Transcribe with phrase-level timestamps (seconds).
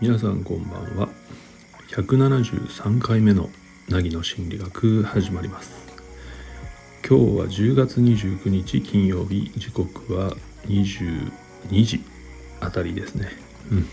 [0.00, 1.10] 皆さんこんばんは。
[1.90, 3.50] 173回目の
[3.90, 5.72] 凪の心理学始まります。
[7.06, 9.52] 今日は10月29日金曜日。
[9.58, 10.34] 時刻は
[10.64, 11.30] 22
[11.84, 12.00] 時
[12.60, 13.28] あたりですね。
[13.70, 13.86] うん。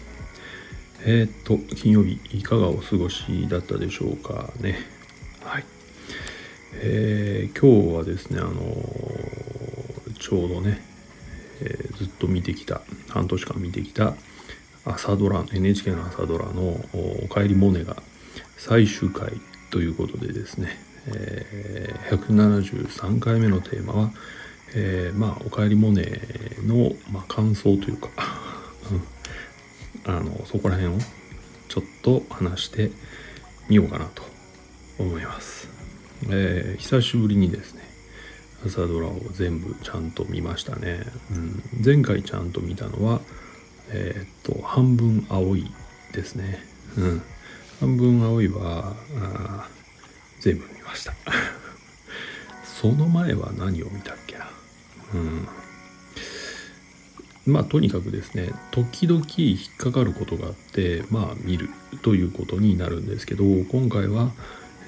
[1.04, 4.78] えー、っと金曜日いかがお過ごしだったでしょうかね。
[5.44, 5.66] はい。
[6.74, 10.82] えー、今日はですねあのー、ちょうどね、
[11.62, 14.14] えー、ずっと見てきた半年間見てきた
[14.86, 16.80] 朝ドラ NHK の朝ドラの
[17.24, 17.98] 「おかえりモネ」が
[18.58, 19.34] 最終回
[19.70, 24.12] ということでですね、えー、173回目のテーマは、
[24.74, 26.22] えー、まあ「おかえりモネ
[26.66, 28.10] の」まあ、感想というか
[30.06, 31.00] あのそこら辺を
[31.68, 32.92] ちょっと話して
[33.68, 34.24] みようかなと
[34.98, 35.68] 思います、
[36.30, 37.84] えー、久しぶりにですね
[38.66, 41.00] 朝ドラを全部ちゃんと見ましたね、
[41.32, 43.22] うん、前回ちゃんと見たのは
[43.92, 45.72] 「えー、っと半分青い
[46.14, 46.60] ですね。
[46.98, 47.22] うん。
[47.80, 48.96] 半分青いは
[50.40, 51.14] 全部見ました。
[52.64, 54.50] その前は何を見たっけな。
[55.14, 55.48] うん。
[57.46, 61.70] まあとにかくですね時々引っかかることがあってまあ見る
[62.04, 64.32] ということになるんですけど今回は、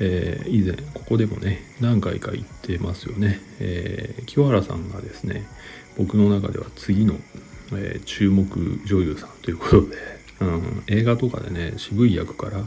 [0.03, 5.45] えー、以前ここでもね何回か言ってますよね、えー、清原さんがですね
[5.97, 7.15] 僕の中では次の
[7.73, 8.45] えー、注目
[8.85, 9.97] 女優さんということで、
[10.41, 12.59] うん、映画とかでね渋い役から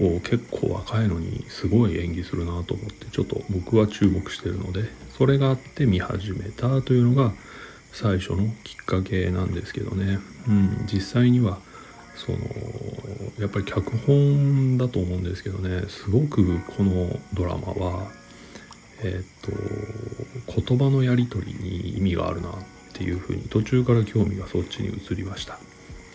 [0.00, 4.84] を結構若いのにすごい演技するなと思ってちょっと僕は注目してるので
[5.16, 7.32] それがあって見始めたというのが
[7.92, 11.58] 最初のきっかけなんですけどね、うん、実際には
[12.18, 12.38] その
[13.40, 18.10] やっぱり脚本だと思うんですけどねすごくこのドラマは
[19.02, 19.52] えっ、と
[20.60, 22.54] 言葉のやり取りに意味があるなっ
[22.94, 25.60] ていうふうに途中から興味がそっちに移りました。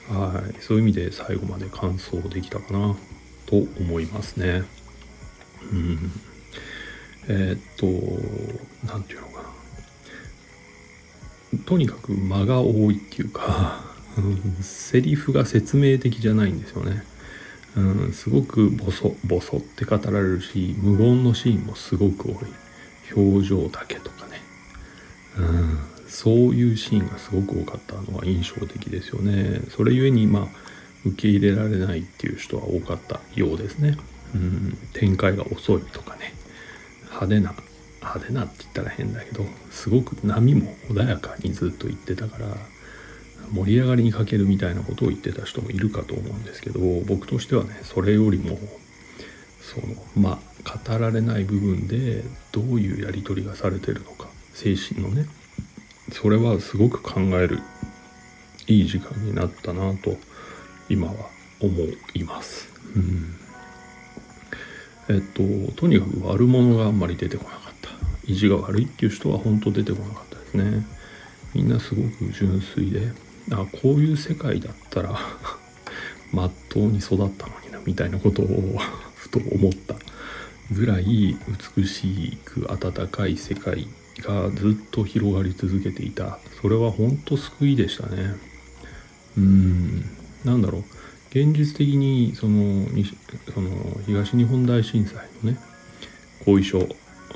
[0.09, 0.56] はい。
[0.62, 2.97] そういう意味で最後まで完走できたかな
[3.46, 4.63] と思いますね。
[5.72, 6.12] うん。
[7.30, 7.88] えー、っと
[8.86, 9.50] 何て言うのかな。
[11.66, 13.82] とにかく間が多いっていうか
[14.18, 17.03] うんセリフが説明的じゃないんですよね。
[17.75, 22.35] うん、すごくボソボソって語られるし無言のシーンもすごく多い。
[23.16, 24.41] 表情だけとかね、
[25.38, 29.62] うん、そういうシーンがすごく多かったのは印象的ですよね。
[29.69, 30.47] それゆえにまあ
[31.06, 33.97] 受け入れられないっていう人は多かったようですね。
[34.34, 36.34] うん展開が遅いとかね。
[37.09, 37.53] 派手な
[38.01, 42.47] 派手なって言ったら変だけどすごく波も穏やかにずっと言ってたから
[43.52, 48.58] 盛り上がりに欠けるみたいなことを言ってた人もいるかと思うんですけど僕としてはねそれよりも
[49.62, 55.26] そのまあ語られない部分でどういうやり取りがされてるのか精神のね
[56.12, 57.59] それはすごく考える
[58.68, 60.16] いい時間になったなと
[60.90, 61.14] 今は
[61.60, 61.72] 思
[62.14, 62.70] います。
[62.96, 63.36] うん、
[65.10, 65.44] えっと
[65.75, 67.90] とにかく悪者があんまり出てこなかった
[68.25, 70.86] 意地が悪いっていう人は本当出てこなかったですね。
[71.54, 73.12] みんなすごく純粋で
[73.52, 75.20] あこういう世界だったら
[76.31, 78.78] まっとうに育ったのになみたいなことを
[79.16, 79.96] ふと思った
[80.72, 81.38] ぐらい
[81.78, 83.88] 美しく温かい世界
[84.20, 86.40] がずっと広がり続けていた。
[86.62, 88.36] それは本当救いでしたね。
[89.38, 90.06] うん。
[90.46, 90.84] なんだろう。
[91.31, 92.86] 現実的にその
[93.54, 95.58] その東日本大震災のね
[96.46, 96.88] 後遺症、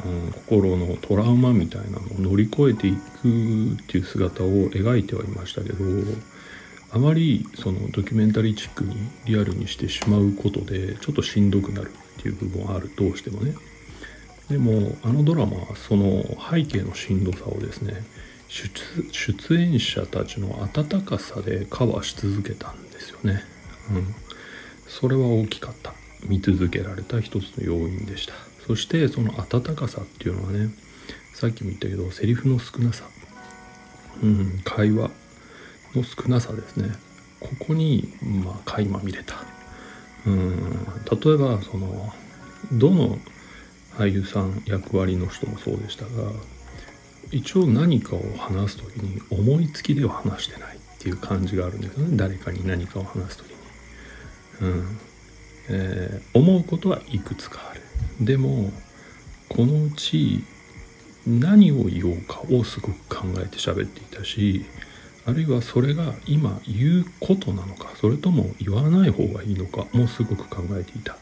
[0.06, 5.84] うん、心のトラウマみたいなのを乗り越えていくっていう姿を描いてはいましたけど
[6.92, 13.54] あまりそのドキュメンタリーチックにリアルにしてしまうことでちょっとしんどくなるっていう部分はあるどうしてもね。
[14.50, 18.02] でもあのドラマはその背景のしんどさをですね
[18.48, 23.44] 出演者たちの温かさでカバーし続けたんですよね。
[23.92, 24.16] うん、
[24.88, 25.94] それは大きかった
[26.26, 28.34] 見続けられた一つの要因でした。
[28.66, 30.70] そしてその温かさっていうのはね
[31.34, 33.06] さっきも言ったけどセリフの少なさ、
[34.22, 35.10] うん、会話
[35.96, 36.90] の少なさですね。
[37.40, 38.14] ここに
[38.44, 39.36] まあ垣間見れた、
[40.26, 42.12] うん、例えばその
[42.74, 43.20] どの
[43.96, 46.32] 俳優さん役割の人もそうでしたが
[47.32, 52.18] 一応何かを話す時に思いつきでは話してないっていう感じがあるんですよね。
[52.18, 53.58] 誰かに何かを話す時に。
[54.62, 55.00] うん。
[55.70, 57.82] えー、思うことはいくつかある。
[58.20, 58.72] でも
[59.50, 60.44] このうち
[61.26, 64.66] 何を言おうかをすごく考えて喋っていたし
[65.26, 71.18] あるいはそれが今言うことなのかそれとも言わない方がいいのかもすごく考えていた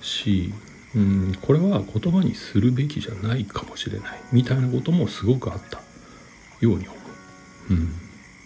[0.00, 0.52] し
[0.94, 5.80] うんこれは言葉にするべきじゃないかもしれないみたいなこともすごくあった
[6.60, 6.96] ように思
[7.70, 7.72] う。
[7.72, 7.92] うん、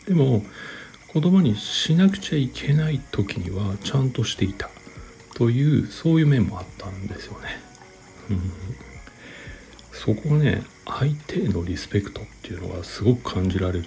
[0.07, 0.43] でも
[1.13, 4.71] 言葉にしなくちゃいけない時にはちゃんとしていた
[5.39, 7.61] というそういう面もあったんですよね。
[8.31, 8.41] うん、
[9.93, 13.85] そこがね相手へのリスペクトっていうのがすごく感じられる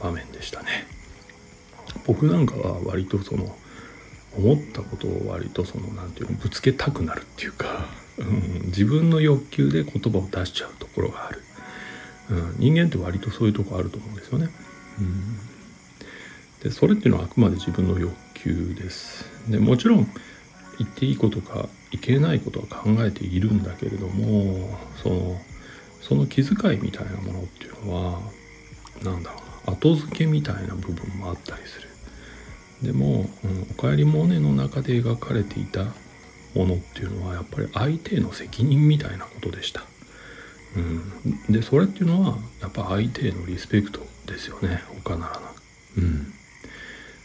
[0.00, 0.86] 場面でしたね。
[2.04, 3.56] 僕なんかは割とその
[4.36, 7.86] 思ったことを割とその何て言うのぶつけたくなるっていうか、
[8.18, 11.42] うん、自分の欲求で言葉を出しちゃうところがある、
[12.30, 14.48] うん、人間って割とそういうとこあると思うんですよね。
[15.00, 15.38] うん
[16.62, 20.08] でそれっていうのはあくまで自分の欲求ですでもちろん
[20.78, 25.40] 言っていいことかいけないことは考えているんだけれどもその
[26.00, 28.20] その気遣いみたいなものっていうのは
[29.04, 31.88] 何だろうな後付けみたいな部分もあったりする
[32.82, 35.84] でも「うん、おかえりモネ」の中で描かれていた
[36.54, 39.84] ものっていうのはやっぱり相手への責任みたいなことでした。
[40.74, 45.40] うん、でそれっていうのはやっぱ相手へのリスペクトですよね他ならな。
[45.98, 46.32] うん、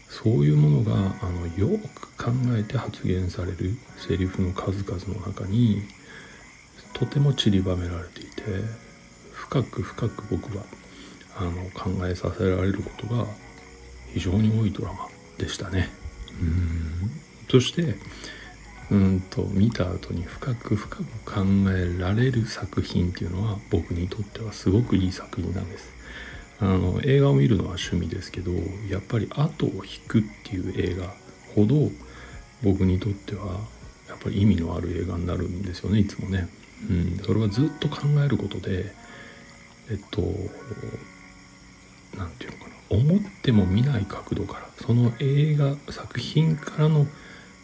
[0.10, 5.84] そういうものがあのよく考えて発言されるセリフの数々の中に
[6.94, 8.42] とても散りばめられていて
[9.32, 10.64] 深く深く僕は
[11.38, 13.26] あの考えさせられることが
[14.14, 15.08] 非常に多いドラマ
[15.38, 15.90] でしたね。
[16.42, 17.12] うん
[17.50, 17.96] そして
[18.90, 25.94] うんと見た後に深く深く考えられる作品っていうのは僕にとってはすごくいい作品なんです。
[26.60, 28.52] あの映画を見るのは趣味ですけど
[28.90, 31.14] やっぱり後を引くっていう映画
[31.58, 31.90] ほど
[32.64, 33.60] 僕にとっては
[34.08, 36.48] やっぱり意味のある映画になるんですよねいつもね。
[36.88, 38.94] うん、それはずっと考えることで
[39.90, 40.22] えっと
[42.16, 47.08] 何て言うのかな思っても見ない角度からその映画作品からの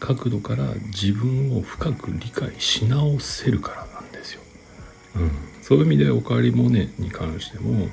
[0.00, 4.40] 角度から自分を深く理解し直せるからなんですよ。
[5.16, 5.30] うん、
[5.62, 7.88] そういう意味で「おかえりモネ」に関しても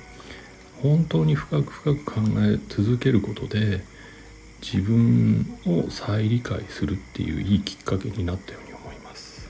[0.81, 3.83] 本当に深く深く考え続けることで
[4.61, 9.49] 自分を再理解するっていういいきっかけになったように思います。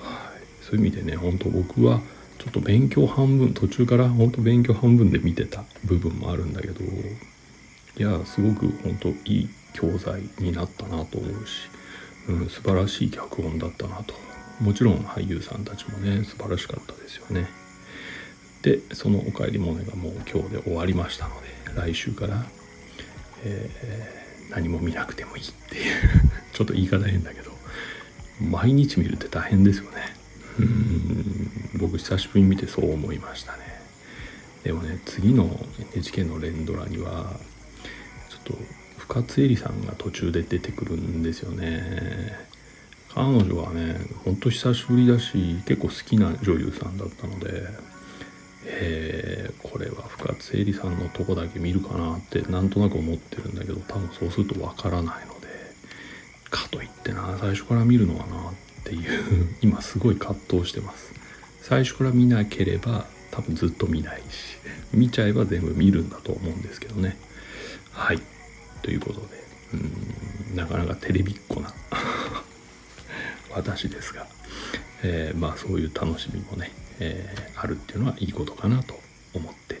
[0.00, 2.00] はい、そういう意味でね本当僕は
[2.38, 11.68] ちょっと勉強半分途中から本当勉強半分で見てた部分もあるんだけどいやすごく本当いい教材になったなと思うし、
[12.28, 14.14] うん、素晴らしい脚本だったなと
[14.60, 17.48] もちろん俳優さんたちもね素晴らしかったですよね。
[18.62, 22.46] でその「おかえりモネ」がもう今日で終わりましたので来週から、
[23.44, 26.00] えー、何も見なくてもいいっていう。
[26.52, 27.52] ちょっと言い方変だけど。
[28.40, 30.16] 毎日見るって大変ですよね。
[30.58, 31.50] うん。
[31.78, 33.58] 僕久しぶりに見てそう思いましたね。
[34.64, 37.34] でもね次の NHK の連ドラには
[38.28, 38.58] ちょっと
[38.98, 42.52] 深津絵里さんが途中で出てくるんですよね。
[43.14, 47.68] 彼女はねほんと久しぶりだし結構好きな女優さんだったので
[48.66, 55.48] えー、これは深津絵里さんのとこだけ見るかなってなんとなく思ってるんだけど多分そうするとわからないので
[56.50, 58.52] かといってな最初から見るのはなっ
[58.84, 61.12] ていう今すごい葛藤してます。
[61.62, 64.56] 最初から見なければ多分ずっと見ないし
[64.92, 67.16] 見ちゃえば全部見るんだと思うんですけどね。
[67.92, 68.20] はい。
[68.82, 69.26] ということで
[69.74, 71.72] うんなかなかテレビっ子な。
[73.54, 74.26] 私ですが、
[75.02, 76.72] えー、まあそういう楽しみもね
[77.02, 78.94] えー、あるっていうのはいいことかなと
[79.34, 79.80] 思って、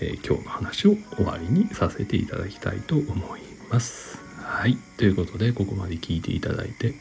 [0.00, 3.40] えー、今日の話を終わりにさせていただきたいと思い
[3.70, 4.18] ます。
[4.42, 4.76] はい。
[4.96, 6.94] ということで、ここまで聞いていただいて、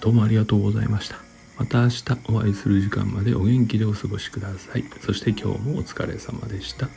[0.00, 1.16] どうもありがとうございました。
[1.58, 4.84] また明日お会いする時間までお元気でお過ごしください。
[5.00, 6.88] そして今日もお疲れ様でした。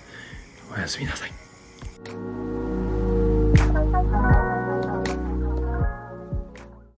[0.76, 2.57] おやすみなさい。